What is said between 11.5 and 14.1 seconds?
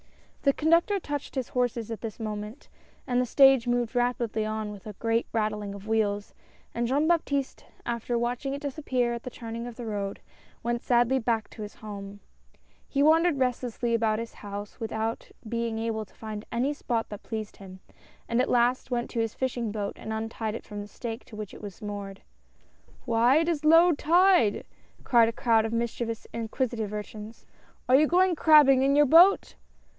to his home.. He wandered restlessly